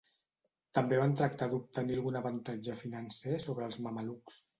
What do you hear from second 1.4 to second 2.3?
d'obtenir algun